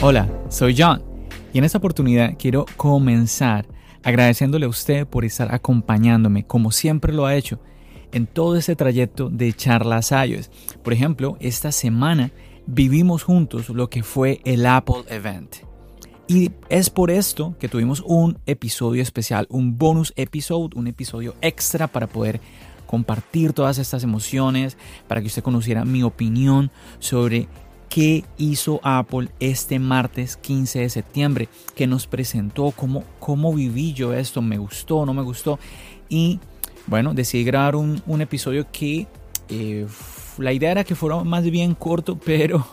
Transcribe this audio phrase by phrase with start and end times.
[0.00, 1.02] Hola, soy John
[1.52, 3.66] y en esta oportunidad quiero comenzar
[4.04, 7.58] agradeciéndole a usted por estar acompañándome como siempre lo ha hecho
[8.12, 10.52] en todo este trayecto de charlas iOS.
[10.84, 12.30] Por ejemplo, esta semana
[12.64, 15.56] vivimos juntos lo que fue el Apple Event.
[16.28, 21.88] Y es por esto que tuvimos un episodio especial, un bonus episode, un episodio extra
[21.88, 22.40] para poder
[22.86, 24.78] compartir todas estas emociones,
[25.08, 26.70] para que usted conociera mi opinión
[27.00, 27.48] sobre
[27.88, 34.12] qué hizo Apple este martes 15 de septiembre, que nos presentó, cómo, cómo viví yo
[34.12, 35.58] esto, me gustó, no me gustó.
[36.08, 36.40] Y
[36.86, 39.06] bueno, decidí grabar un, episodio que
[39.48, 39.86] eh,
[40.38, 42.66] la idea era que fuera más bien corto, pero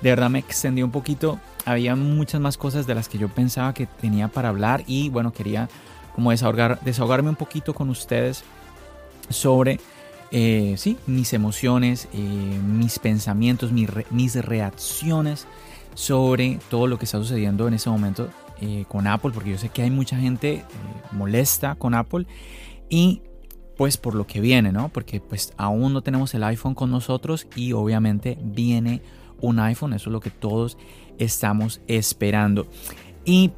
[0.00, 1.38] de verdad me extendí un poquito.
[1.64, 5.32] Había muchas más cosas de las que yo pensaba que tenía para hablar y bueno,
[5.32, 5.68] quería
[6.14, 8.44] como desahogar, desahogarme un poquito con ustedes
[9.30, 9.80] sobre
[10.36, 15.46] eh, sí, mis emociones, eh, mis pensamientos, mis, reacciones
[15.94, 18.28] sobre todo lo que está sucediendo en ese momento
[18.88, 20.64] con Apple, porque yo sé que hay mucha gente
[21.12, 22.26] molesta con Apple
[22.88, 23.20] y
[23.76, 24.88] pues por lo que viene, ¿no?
[24.88, 29.02] Porque pues aún no tenemos el iPhone con nosotros y obviamente viene
[29.40, 30.78] un iPhone, eso es lo que todos
[31.18, 32.66] estamos esperando.
[33.24, 33.52] Y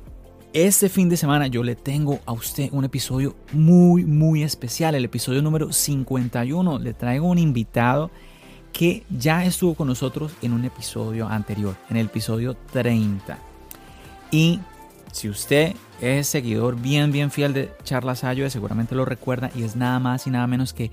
[0.64, 5.04] este fin de semana yo le tengo a usted un episodio muy muy especial, el
[5.04, 6.78] episodio número 51.
[6.78, 8.10] Le traigo un invitado
[8.72, 13.38] que ya estuvo con nosotros en un episodio anterior, en el episodio 30.
[14.30, 14.60] Y
[15.12, 19.76] si usted es seguidor bien, bien fiel de Charlas Ayo, seguramente lo recuerda y es
[19.76, 20.90] nada más y nada menos que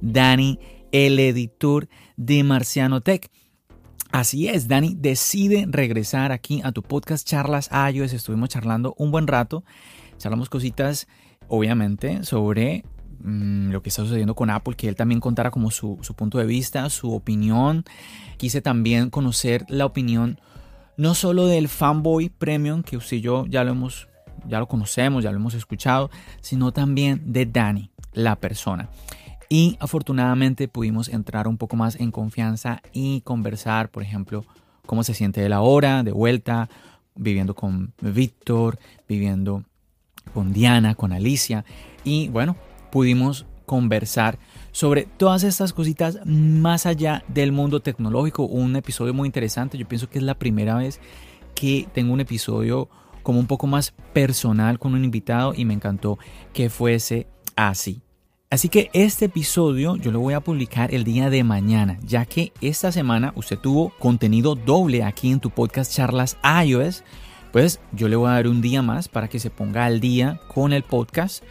[0.00, 0.60] Dani,
[0.92, 3.28] el editor de Marciano Tech.
[4.12, 8.12] Así es, Dani decide regresar aquí a tu podcast Charlas iOS.
[8.12, 9.62] Estuvimos charlando un buen rato.
[10.18, 11.06] Charlamos cositas,
[11.46, 12.84] obviamente, sobre
[13.22, 16.38] mm, lo que está sucediendo con Apple, que él también contara como su, su punto
[16.38, 17.84] de vista, su opinión.
[18.36, 20.40] Quise también conocer la opinión
[20.96, 24.08] no solo del fanboy premium, que usted y yo ya lo hemos,
[24.48, 28.88] ya lo conocemos, ya lo hemos escuchado, sino también de Dani, la persona.
[29.52, 34.44] Y afortunadamente pudimos entrar un poco más en confianza y conversar, por ejemplo,
[34.86, 36.68] cómo se siente de la hora, de vuelta,
[37.16, 38.78] viviendo con Víctor,
[39.08, 39.64] viviendo
[40.32, 41.64] con Diana, con Alicia.
[42.04, 42.54] Y bueno,
[42.92, 44.38] pudimos conversar
[44.70, 48.44] sobre todas estas cositas más allá del mundo tecnológico.
[48.44, 49.76] Un episodio muy interesante.
[49.78, 51.00] Yo pienso que es la primera vez
[51.56, 52.88] que tengo un episodio
[53.24, 56.20] como un poco más personal con un invitado y me encantó
[56.52, 58.00] que fuese así.
[58.52, 62.52] Así que este episodio yo lo voy a publicar el día de mañana, ya que
[62.60, 67.04] esta semana usted tuvo contenido doble aquí en tu podcast Charlas iOS.
[67.52, 70.40] Pues yo le voy a dar un día más para que se ponga al día
[70.52, 71.44] con el podcast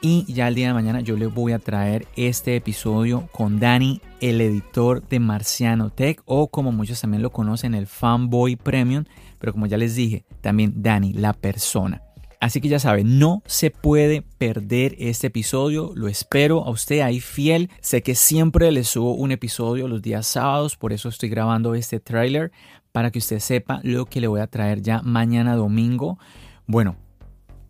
[0.00, 4.00] y ya el día de mañana yo les voy a traer este episodio con Dani,
[4.20, 9.06] el editor de Marciano Tech, o como muchos también lo conocen, el Fanboy Premium.
[9.40, 12.03] Pero como ya les dije, también Dani, la persona.
[12.44, 15.92] Así que ya saben, no se puede perder este episodio.
[15.94, 17.70] Lo espero a usted ahí fiel.
[17.80, 22.00] Sé que siempre les subo un episodio los días sábados, por eso estoy grabando este
[22.00, 22.52] trailer
[22.92, 26.18] para que usted sepa lo que le voy a traer ya mañana domingo.
[26.66, 26.96] Bueno,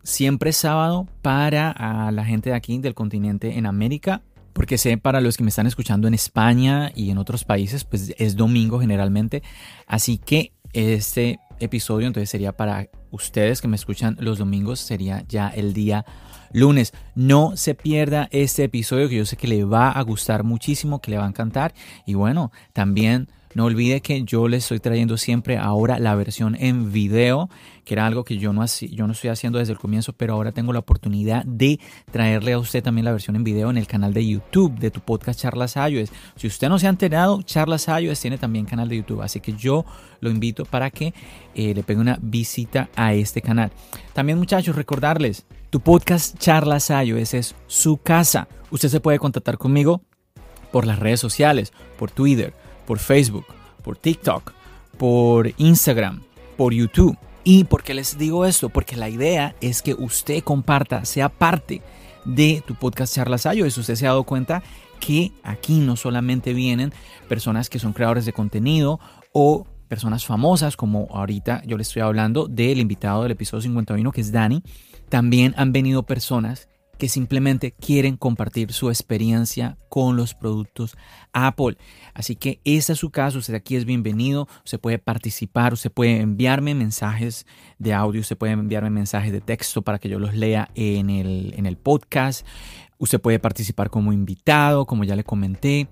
[0.02, 4.22] siempre sábado para la gente de aquí del continente en América,
[4.54, 8.12] porque sé para los que me están escuchando en España y en otros países, pues
[8.18, 9.44] es domingo generalmente.
[9.86, 15.48] Así que este episodio entonces sería para ustedes que me escuchan los domingos, sería ya
[15.48, 16.04] el día
[16.52, 16.92] lunes.
[17.14, 21.12] No se pierda este episodio que yo sé que le va a gustar muchísimo, que
[21.12, 21.74] le va a encantar.
[22.06, 26.92] Y bueno, también no olvide que yo le estoy trayendo siempre ahora la versión en
[26.92, 27.48] video,
[27.84, 30.52] que era algo que yo no, yo no estoy haciendo desde el comienzo, pero ahora
[30.52, 31.78] tengo la oportunidad de
[32.10, 35.00] traerle a usted también la versión en video en el canal de YouTube de tu
[35.00, 36.10] podcast Charlas iOS.
[36.36, 39.52] Si usted no se ha enterado, Charlas iOS tiene también canal de YouTube, así que
[39.52, 39.84] yo
[40.20, 41.14] lo invito para que
[41.54, 43.70] eh, le pegue una visita a este canal.
[44.14, 48.48] También muchachos, recordarles, tu podcast Charlas iOS es su casa.
[48.70, 50.02] Usted se puede contactar conmigo
[50.72, 52.52] por las redes sociales, por Twitter,
[52.86, 53.46] por Facebook,
[53.82, 54.52] por TikTok,
[54.98, 56.22] por Instagram,
[56.56, 57.16] por YouTube.
[57.42, 58.70] ¿Y por qué les digo esto?
[58.70, 61.82] Porque la idea es que usted comparta, sea parte
[62.24, 64.62] de tu podcast Charlas Eso Usted se ha dado cuenta
[64.98, 66.92] que aquí no solamente vienen
[67.28, 68.98] personas que son creadores de contenido
[69.32, 74.20] o personas famosas, como ahorita yo le estoy hablando del invitado del episodio 51, que
[74.22, 74.62] es Dani.
[75.10, 80.96] También han venido personas que simplemente quieren compartir su experiencia con los productos
[81.32, 81.76] Apple.
[82.14, 86.20] Así que ese es su caso, usted aquí es bienvenido, usted puede participar, usted puede
[86.20, 87.46] enviarme mensajes
[87.78, 91.54] de audio, usted puede enviarme mensajes de texto para que yo los lea en el,
[91.56, 92.46] en el podcast,
[92.98, 95.88] usted puede participar como invitado, como ya le comenté,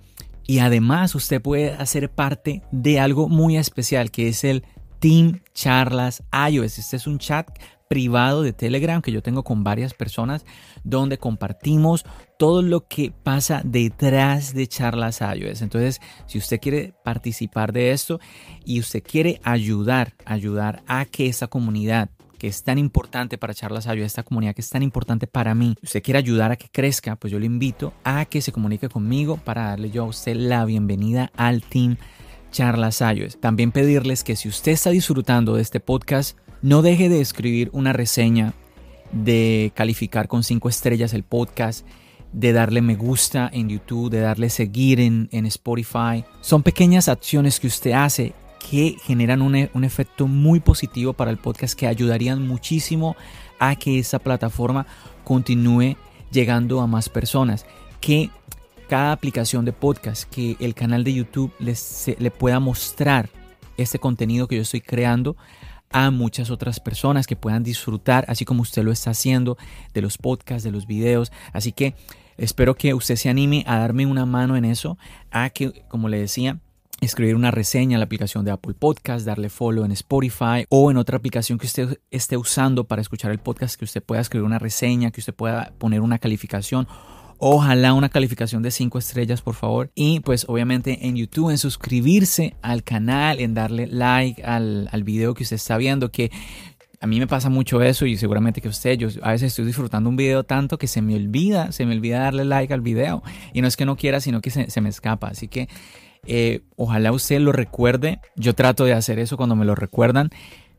[0.46, 4.64] y además usted puede hacer parte de algo muy especial que es el
[4.98, 6.78] Team Charlas iOS.
[6.78, 7.48] Este es un chat
[7.92, 10.46] privado de Telegram que yo tengo con varias personas
[10.82, 12.06] donde compartimos
[12.38, 15.60] todo lo que pasa detrás de charlas iOS.
[15.60, 18.18] Entonces, si usted quiere participar de esto
[18.64, 22.08] y usted quiere ayudar, ayudar a que esta comunidad
[22.38, 25.76] que es tan importante para Charlas iOS, esta comunidad que es tan importante para mí,
[25.82, 29.36] usted quiere ayudar a que crezca, pues yo le invito a que se comunique conmigo
[29.36, 31.98] para darle yo a usted la bienvenida al team
[32.52, 33.38] Charlas iOS.
[33.38, 37.92] También pedirles que si usted está disfrutando de este podcast, no deje de escribir una
[37.92, 38.54] reseña,
[39.10, 41.84] de calificar con cinco estrellas el podcast,
[42.32, 46.24] de darle me gusta en YouTube, de darle seguir en, Spotify.
[46.40, 48.32] Son pequeñas acciones que usted hace
[48.70, 53.16] que generan un, un, efecto muy positivo para el podcast que ayudarían muchísimo
[53.58, 54.86] a que esa plataforma
[55.24, 55.96] continúe
[56.30, 57.66] llegando a más personas.
[58.00, 58.30] Que
[58.88, 63.28] cada aplicación de podcast, que el canal de YouTube les, le pueda mostrar
[63.76, 65.36] este contenido que yo estoy creando
[65.92, 69.56] a muchas otras personas que puedan disfrutar, así como usted lo está haciendo,
[69.94, 71.32] de los podcasts, de los videos.
[71.52, 71.94] Así que
[72.36, 74.98] espero que usted se anime a darme una mano en eso,
[75.30, 76.58] a que, como le decía,
[77.00, 80.96] escribir una reseña en la aplicación de Apple Podcast, darle follow en Spotify o en
[80.96, 84.60] otra aplicación que usted esté usando para escuchar el podcast, que usted pueda escribir una
[84.60, 86.86] reseña, que usted pueda poner una calificación
[87.44, 89.90] Ojalá una calificación de 5 estrellas, por favor.
[89.96, 95.34] Y pues obviamente en YouTube, en suscribirse al canal, en darle like al, al video
[95.34, 96.30] que usted está viendo, que
[97.00, 100.08] a mí me pasa mucho eso y seguramente que usted, yo a veces estoy disfrutando
[100.08, 103.24] un video tanto que se me olvida, se me olvida darle like al video.
[103.52, 105.26] Y no es que no quiera, sino que se, me escapa.
[105.26, 105.68] Así que
[106.24, 108.20] eh, ojalá usted lo recuerde.
[108.36, 110.30] Yo trato de hacer eso cuando me lo recuerdan.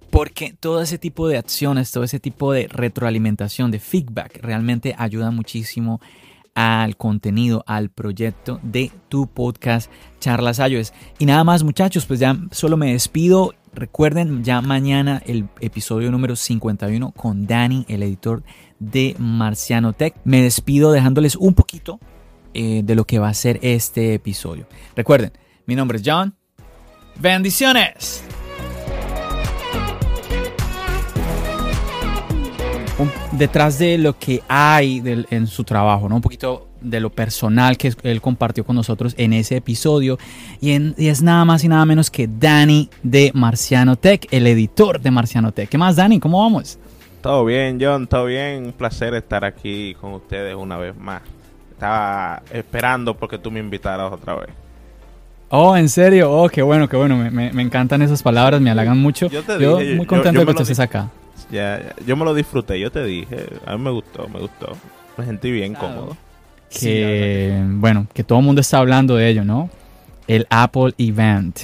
[0.10, 5.30] Porque todo ese tipo de acciones, todo ese tipo de retroalimentación, de feedback, realmente ayuda
[5.30, 6.00] muchísimo
[6.56, 10.94] al contenido, al proyecto de tu podcast Charlas iOS.
[11.20, 13.54] Y nada más muchachos, pues ya solo me despido.
[13.74, 18.44] Recuerden ya mañana el episodio número 51 con Dani, el editor
[18.80, 20.16] de Marciano Tech.
[20.24, 22.00] Me despido dejándoles un poquito
[22.54, 24.68] eh, de lo que va a ser este episodio.
[24.96, 25.32] Recuerden,
[25.66, 26.36] mi nombre es John.
[27.20, 28.24] Bendiciones.
[33.32, 36.16] Detrás de lo que hay en su trabajo, ¿no?
[36.16, 40.18] Un poquito de lo personal que él compartió con nosotros en ese episodio.
[40.62, 40.72] Y,
[41.08, 45.52] es nada más y nada menos que Dani de Marciano Tech, el editor de Marciano
[45.52, 45.70] Tech.
[45.70, 46.20] ¿Qué más, Dani?
[46.20, 46.78] ¿Cómo vamos?
[47.22, 48.66] Todo bien, John, todo bien.
[48.66, 51.22] Un placer estar aquí con ustedes una vez más.
[51.72, 54.50] Estaba esperando porque tú me invitaras otra vez.
[55.50, 56.32] Oh, ¿en serio?
[56.32, 57.16] Oh, qué bueno, qué bueno.
[57.32, 59.30] Me, encantan esas palabras, me halagan mucho.
[59.30, 61.10] Yo, te dije, muy contento de que estés acá.
[61.52, 63.48] Ya, yo me lo disfruté, yo te dije.
[63.66, 64.76] A mí me gustó, me gustó.
[65.18, 66.18] Me sentí bien cómodo.
[66.70, 69.70] Que, bueno, que todo el mundo está hablando de ello, ¿no?
[70.28, 71.60] El Apple Event.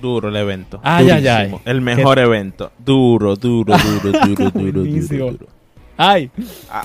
[0.00, 0.80] Duro el evento.
[0.82, 1.54] Ay, ay, ay.
[1.64, 2.72] El mejor evento.
[2.78, 5.46] Duro, duro, duro, duro, duro, duro, duro.
[5.96, 6.30] Ay.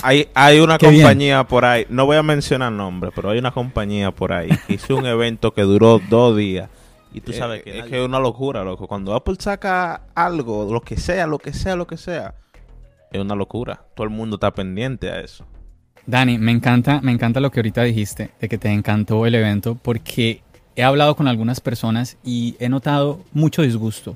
[0.02, 4.12] Hay, hay una compañía por ahí, no voy a mencionar nombres, pero hay una compañía
[4.12, 6.70] por ahí que hizo un evento que duró dos días
[7.14, 8.88] y tú sabes que es que es una locura, loco.
[8.88, 12.36] Cuando Apple saca algo, lo que sea, lo que sea, lo que sea,
[13.12, 13.84] es una locura.
[13.96, 15.46] Todo el mundo está pendiente a eso.
[16.06, 19.76] Dani, me encanta, me encanta lo que ahorita dijiste, de que te encantó el evento,
[19.76, 20.42] porque
[20.76, 24.16] he hablado con algunas personas y he notado mucho disgusto.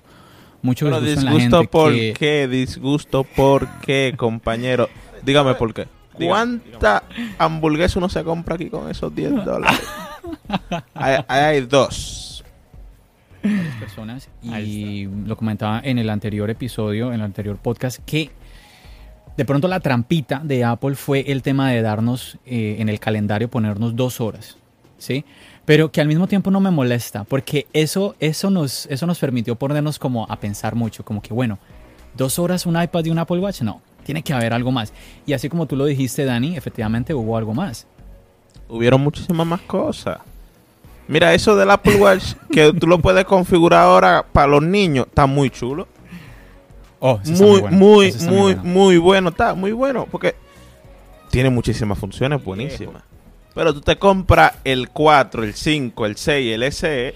[0.62, 4.90] Mucho disgusto, en la gente por qué, disgusto por qué, compañero.
[5.24, 5.88] Dígame por qué.
[6.14, 7.04] ¿Cuánta
[7.38, 9.80] hamburguesa uno se compra aquí con esos 10 dólares?
[10.94, 12.25] hay, hay dos
[13.80, 18.32] personas y lo comentaba en el anterior episodio, en el anterior podcast, que
[19.38, 23.50] de pronto la trampita de Apple fue el tema de darnos eh, en el calendario
[23.50, 24.58] ponernos dos horas,
[24.98, 25.26] ¿sí?
[25.66, 29.56] Pero que al mismo tiempo no me molesta, porque eso, eso, nos, eso nos permitió
[29.56, 31.60] ponernos como a pensar mucho, como que bueno,
[32.16, 34.94] dos horas un iPad y un Apple Watch, no, tiene que haber algo más.
[35.26, 37.88] Y así como tú lo dijiste, Dani, efectivamente hubo algo más.
[38.70, 40.20] Hubieron muchísimas más cosas.
[41.08, 45.26] Mira, eso del Apple Watch, que tú lo puedes configurar ahora para los niños, está
[45.26, 45.88] muy chulo.
[47.00, 49.30] Oh, muy, muy, muy, muy, bueno.
[49.30, 50.36] Está muy bueno, porque
[51.30, 53.04] tiene muchísimas funciones buenísimas.
[53.54, 57.16] Pero tú te compras el 4, el 5, el 6, el SE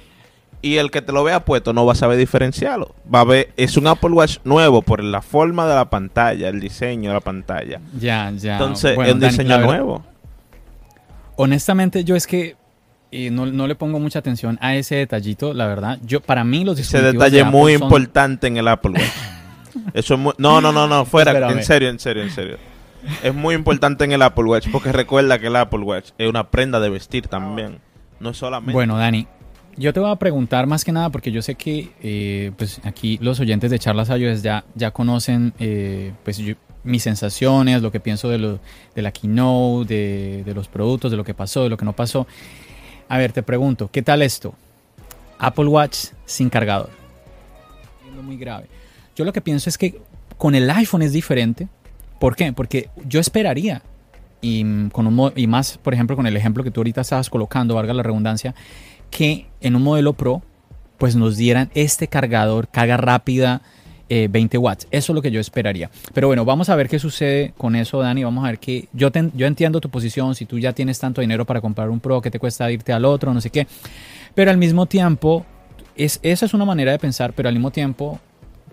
[0.61, 2.93] y el que te lo vea puesto no va a saber diferenciarlo.
[3.13, 6.59] Va a ver, es un Apple Watch nuevo por la forma de la pantalla, el
[6.59, 7.81] diseño de la pantalla.
[7.97, 8.53] Ya, ya.
[8.53, 10.03] Entonces, es un diseño nuevo.
[11.35, 12.57] Honestamente, yo es que
[13.11, 15.99] y no, le pongo mucha atención a ese detallito, la verdad.
[16.03, 19.03] Yo, para mí los Ese detalle es muy importante en el Apple Watch.
[19.93, 22.57] Eso es muy, no, no, no, no, fuera, en serio, en serio, en serio.
[23.23, 26.49] Es muy importante en el Apple Watch porque recuerda que el Apple Watch es una
[26.49, 27.79] prenda de vestir también.
[28.19, 28.73] No es solamente.
[28.73, 29.25] Bueno, Dani,
[29.77, 33.17] yo te voy a preguntar más que nada porque yo sé que eh, pues aquí
[33.21, 36.41] los oyentes de Charlas iOS ya, ya conocen eh, pues
[36.83, 38.59] mis sensaciones, lo que pienso de, lo,
[38.93, 41.93] de la keynote, de, de, los productos, de lo que pasó, de lo que no
[41.93, 42.27] pasó.
[43.09, 44.53] A ver, te pregunto, ¿qué tal esto?
[45.39, 46.91] Apple Watch sin cargador.
[48.23, 48.67] Muy grave.
[49.15, 49.99] Yo lo que pienso es que
[50.37, 51.67] con el iPhone es diferente.
[52.19, 52.53] ¿Por qué?
[52.53, 53.81] Porque yo esperaría
[54.41, 57.75] y, con un, y más, por ejemplo, con el ejemplo que tú ahorita estabas colocando,
[57.75, 58.53] valga la redundancia,
[59.09, 60.43] que en un modelo Pro
[60.99, 63.61] pues nos dieran este cargador, carga rápida,
[64.09, 64.87] 20 eh, watts.
[64.91, 65.89] Eso es lo que yo esperaría.
[66.13, 68.23] Pero bueno, vamos a ver qué sucede con eso, Dani.
[68.23, 70.35] Vamos a ver que yo, yo entiendo tu posición.
[70.35, 73.05] Si tú ya tienes tanto dinero para comprar un Pro, ¿qué te cuesta irte al
[73.05, 73.33] otro?
[73.33, 73.67] No sé qué.
[74.35, 75.45] Pero al mismo tiempo,
[75.95, 78.19] es, esa es una manera de pensar, pero al mismo tiempo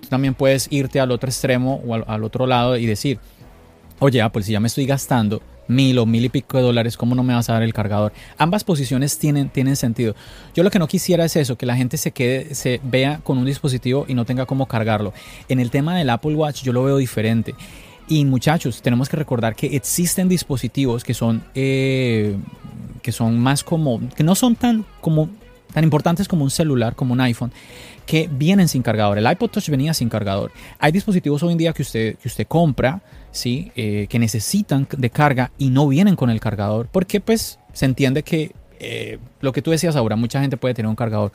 [0.09, 3.19] también puedes irte al otro extremo o al, otro lado y decir,
[3.99, 7.15] oye, Apple, si ya me estoy gastando mil o mil y pico de dólares, ¿cómo
[7.15, 8.13] no me vas a dar el cargador?
[8.39, 10.15] Ambas posiciones tienen, tienen sentido.
[10.55, 13.39] Yo lo que no quisiera es eso, que la gente se quede, se vea con
[13.39, 15.13] un dispositivo y no tenga cómo cargarlo.
[15.49, 17.55] En el tema del Apple Watch yo lo veo diferente.
[18.09, 22.37] Y muchachos, tenemos que recordar que existen dispositivos que son, eh,
[23.03, 25.29] que son más como, que no son tan como
[25.77, 27.53] tan importantes como un celular, como un iPhone,
[28.07, 29.19] que vienen sin cargador.
[29.19, 30.51] El iPod Touch venía sin cargador.
[30.79, 33.03] Hay dispositivos hoy en día que usted, que usted compra,
[33.37, 33.71] ¿sí?
[33.77, 38.23] Eh, que necesitan de carga y no vienen con el cargador, porque pues se entiende
[38.23, 41.33] que eh, lo que tú decías ahora, mucha gente puede tener un cargador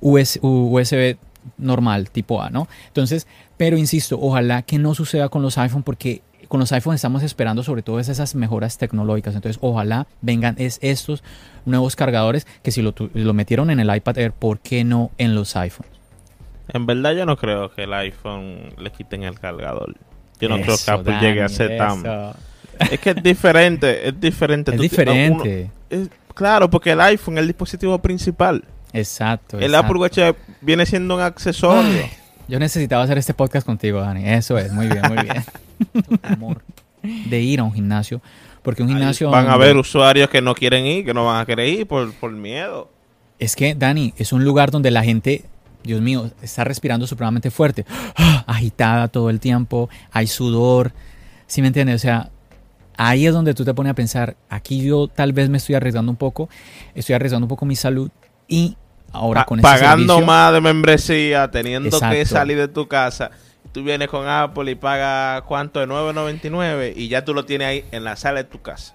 [0.00, 1.16] USB
[1.56, 2.68] normal, tipo A, ¿no?
[2.88, 3.26] Entonces,
[3.56, 7.62] pero insisto, ojalá que no suceda con los iPhone porque con los iPhone estamos esperando
[7.62, 9.34] sobre todo esas mejoras tecnológicas.
[9.34, 11.24] Entonces, ojalá vengan es estos
[11.64, 15.34] nuevos cargadores que si lo, lo metieron en el iPad Air, ¿por qué no en
[15.34, 15.92] los iPhones?
[16.68, 19.94] En verdad yo no creo que el iPhone le quiten el cargador.
[20.40, 22.34] Yo no creo que Apple llegue a ser tan...
[22.90, 24.74] Es que es diferente, es diferente.
[24.74, 25.70] Es diferente.
[26.34, 28.64] claro, porque el iPhone es el dispositivo principal.
[28.92, 29.58] Exacto.
[29.58, 30.18] El Apple Watch
[30.60, 32.02] viene siendo un accesorio.
[32.48, 34.28] yo necesitaba hacer este podcast contigo, Dani.
[34.28, 35.44] Eso es, muy bien, muy bien.
[36.22, 36.62] amor
[37.06, 38.20] de ir a un gimnasio.
[38.62, 39.30] Porque un gimnasio...
[39.30, 42.12] van a haber usuarios que no quieren ir, que no van a querer ir por,
[42.14, 42.90] por miedo.
[43.38, 45.44] Es que, Dani, es un lugar donde la gente
[45.86, 47.86] Dios mío, está respirando supremamente fuerte,
[48.46, 50.92] agitada todo el tiempo, hay sudor,
[51.46, 51.96] ¿sí me entiendes?
[51.96, 52.30] O sea,
[52.96, 56.10] ahí es donde tú te pones a pensar, aquí yo tal vez me estoy arriesgando
[56.10, 56.48] un poco,
[56.94, 58.10] estoy arriesgando un poco mi salud
[58.48, 58.76] y
[59.12, 63.30] ahora con este Pagando más de membresía, teniendo que salir de tu casa,
[63.72, 67.84] tú vienes con Apple y pagas cuánto de 9.99 y ya tú lo tienes ahí
[67.92, 68.94] en la sala de tu casa.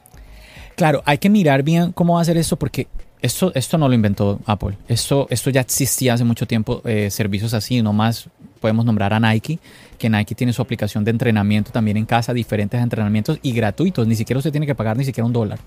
[0.76, 2.88] Claro, hay que mirar bien cómo va a hacer esto porque
[3.22, 4.78] esto, esto no lo inventó Apple.
[4.88, 9.60] Esto, esto ya existía hace mucho tiempo, eh, servicios así, nomás podemos nombrar a Nike,
[9.98, 14.16] que Nike tiene su aplicación de entrenamiento también en casa, diferentes entrenamientos y gratuitos, ni
[14.16, 15.60] siquiera usted tiene que pagar ni siquiera un dólar.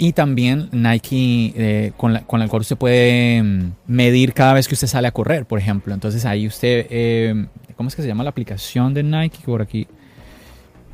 [0.00, 4.68] Y también Nike, eh, con, la, con la cual usted puede mm, medir cada vez
[4.68, 5.92] que usted sale a correr, por ejemplo.
[5.92, 7.46] Entonces ahí usted, eh,
[7.76, 9.38] ¿cómo es que se llama la aplicación de Nike?
[9.44, 9.88] Por aquí.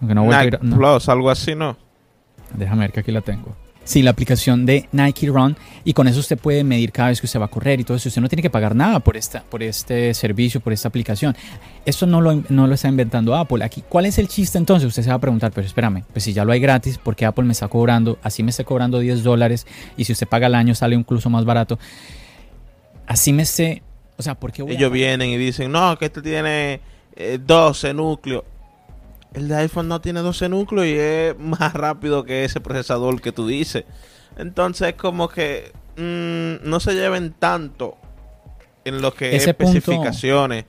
[0.00, 1.76] No Nike Plus, algo así, ¿no?
[2.54, 3.54] Déjame ver que aquí la tengo.
[3.84, 7.26] Sí, la aplicación de Nike Run y con eso usted puede medir cada vez que
[7.26, 8.08] usted va a correr y todo eso.
[8.08, 11.36] Usted no tiene que pagar nada por, esta, por este servicio, por esta aplicación.
[11.84, 13.62] Esto no lo, no lo está inventando Apple.
[13.62, 14.88] Aquí, ¿cuál es el chiste entonces?
[14.88, 17.26] Usted se va a preguntar, pero espérame, pues si ya lo hay gratis, ¿por qué
[17.26, 18.18] Apple me está cobrando?
[18.22, 19.66] Así me está cobrando 10 dólares
[19.98, 21.78] y si usted paga el año sale incluso más barato.
[23.06, 23.82] Así me esté...
[24.16, 26.80] O sea, ¿por qué Ellos vienen y dicen, no, que este tiene
[27.44, 28.44] 12 eh, núcleos
[29.34, 33.32] el de iPhone no tiene 12 núcleos y es más rápido que ese procesador que
[33.32, 33.84] tú dices.
[34.36, 37.96] Entonces, como que mm, no se lleven tanto
[38.84, 40.64] en lo que es especificaciones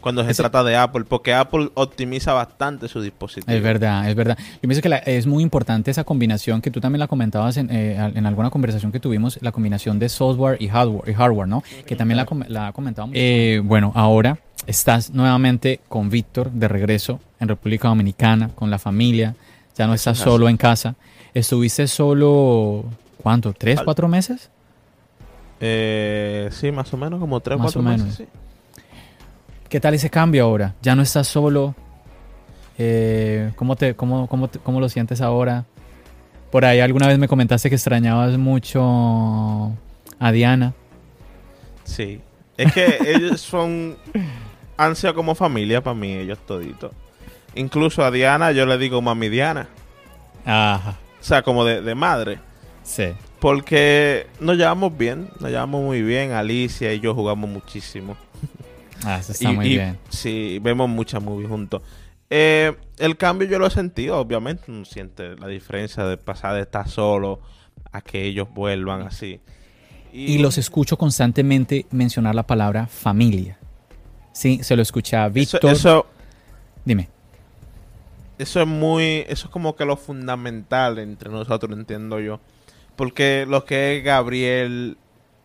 [0.00, 3.52] cuando se trata de Apple, porque Apple optimiza bastante su dispositivo.
[3.52, 4.38] Es verdad, es verdad.
[4.38, 7.98] Yo pienso que es muy importante esa combinación que tú también la comentabas en, eh,
[7.98, 11.64] alguna conversación que tuvimos, la combinación de software y hardware, y hardware ¿no?
[11.84, 13.14] Que también la, la comentábamos.
[13.18, 19.34] Eh, bueno, ahora estás nuevamente con Víctor de regreso en República Dominicana, con la familia,
[19.74, 20.94] ya no estás solo en casa.
[21.32, 22.84] ¿Estuviste solo,
[23.22, 24.50] cuánto, tres, cuatro meses?
[25.60, 28.06] Eh, sí, más o menos, como tres, más cuatro menos.
[28.08, 28.28] meses.
[29.70, 30.74] ¿Qué tal ese cambio ahora?
[30.82, 31.74] ¿Ya no estás solo?
[32.76, 35.64] Eh, ¿cómo, te, cómo, cómo, ¿Cómo lo sientes ahora?
[36.50, 39.72] Por ahí alguna vez me comentaste que extrañabas mucho
[40.18, 40.74] a Diana.
[41.84, 42.20] Sí,
[42.58, 43.96] es que ellos son
[44.78, 46.92] han sido como familia para mí, ellos toditos.
[47.54, 49.68] Incluso a Diana yo le digo mami Diana.
[50.46, 50.96] Ajá.
[51.20, 52.38] O sea, como de, madre.
[52.82, 53.08] Sí.
[53.40, 56.32] Porque nos llevamos bien, nos llevamos muy bien.
[56.32, 58.16] Alicia y yo jugamos muchísimo.
[59.04, 59.98] Ah, eso está muy bien.
[60.08, 61.82] Sí, vemos muchas movies juntos.
[62.30, 64.64] Eh, el cambio yo lo he sentido, obviamente.
[64.68, 67.40] Uno siente la diferencia de pasar de estar solo
[67.92, 69.40] a que ellos vuelvan así.
[70.12, 73.58] Y, los escucho constantemente mencionar la palabra familia.
[74.38, 75.72] Sí, se lo escucha a Víctor.
[75.72, 76.06] Eso,
[76.84, 77.08] Dime.
[78.38, 82.38] Eso es muy, eso es como que lo fundamental entre nosotros, entiendo yo.
[82.94, 84.96] Porque lo que es Gabriel,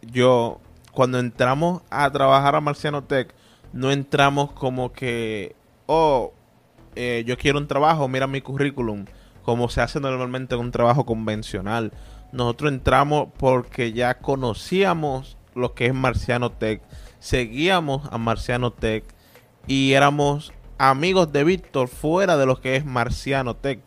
[0.04, 3.34] yo, cuando entramos a trabajar a Marciano Tech,
[3.74, 5.56] no entramos como que,
[5.88, 6.32] oh,
[6.96, 9.06] eh, yo quiero un trabajo, mira mi currículum,
[9.42, 11.94] como se hace normalmente en un trabajo convencional.
[12.32, 16.84] Nosotros entramos porque ya conocíamos lo que es Marciano Tech,
[17.24, 19.06] seguíamos a Marciano Tech
[19.66, 23.80] y éramos amigos de Víctor fuera de lo que es Marciano Tech.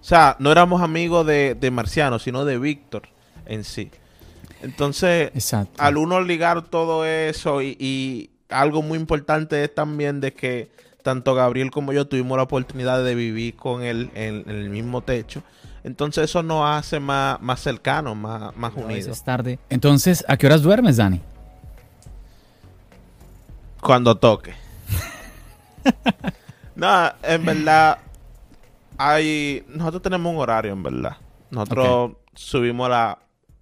[0.00, 3.08] O sea, no éramos amigos de, Marciano, sino de Víctor
[3.46, 3.92] en sí.
[4.62, 5.30] Entonces,
[5.78, 10.70] al uno ligar todo eso y algo muy importante es también de que
[11.02, 15.44] tanto Gabriel como yo tuvimos la oportunidad de vivir con él en, el mismo techo.
[15.84, 19.18] Entonces eso nos hace más, más cercanos, más, más unidos.
[19.18, 19.60] Es tarde.
[19.70, 21.20] Entonces, ¿a qué horas duermes, Dani?
[23.86, 24.54] Cuando toque.
[26.74, 27.98] no, en verdad,
[28.98, 31.16] hay, nosotros tenemos un horario, en verdad.
[31.50, 33.16] Nosotros subimos a las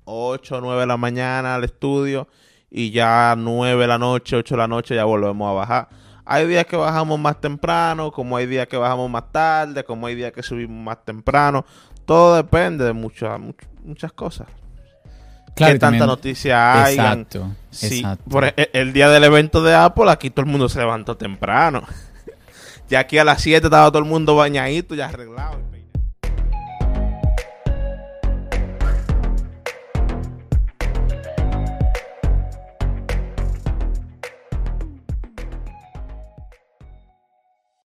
[0.05, 2.27] 8 o 9 de la mañana al estudio
[2.71, 5.89] y ya 9 de la noche, 8 de la noche ya volvemos a bajar
[6.27, 10.15] hay días que bajamos más temprano, como hay días que bajamos más tarde, como hay
[10.15, 11.65] días que subimos más temprano.
[12.07, 13.39] Todo depende de muchas
[13.83, 14.49] muchas cosas.
[15.55, 16.95] Claro, ¿Qué tanta noticia hay?
[16.95, 18.25] Exacto, exacto.
[18.29, 21.85] Por e, el, día del evento de Apple, aquí todo el mundo se levantó temprano.
[22.89, 25.74] ya aquí a las 7 estaba todo el mundo bañadito, ya arreglado.